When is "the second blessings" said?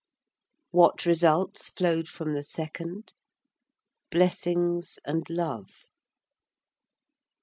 2.33-4.97